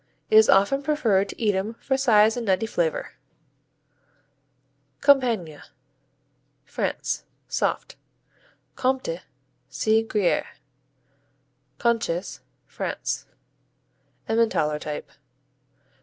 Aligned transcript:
It 0.31 0.37
is 0.37 0.49
often 0.49 0.81
preferred 0.81 1.29
to 1.29 1.39
Edam 1.39 1.75
for 1.75 1.95
size 1.95 2.35
and 2.35 2.47
nutty 2.47 2.65
flavor. 2.65 3.11
Compiègne 4.99 5.61
France 6.65 7.23
Soft 7.47 7.97
Comté 8.75 9.21
see 9.69 10.03
Gruyère. 10.03 10.57
Conches 11.77 12.39
France 12.65 13.27
Emmentaler 14.27 14.79
type. 14.79 15.11